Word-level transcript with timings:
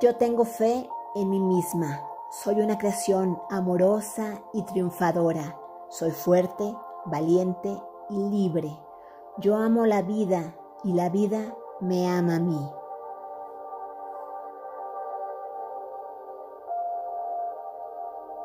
Yo 0.00 0.16
tengo 0.16 0.46
fe 0.46 0.88
en 1.14 1.28
mí 1.28 1.38
misma. 1.38 2.02
Soy 2.30 2.62
una 2.62 2.78
creación 2.78 3.38
amorosa 3.50 4.42
y 4.54 4.62
triunfadora. 4.62 5.60
Soy 5.90 6.10
fuerte, 6.10 6.74
valiente 7.04 7.76
y 8.08 8.16
libre. 8.30 8.74
Yo 9.36 9.56
amo 9.56 9.84
la 9.84 10.00
vida 10.00 10.54
y 10.84 10.94
la 10.94 11.10
vida 11.10 11.54
me 11.80 12.08
ama 12.08 12.36
a 12.36 12.40
mí. 12.40 12.79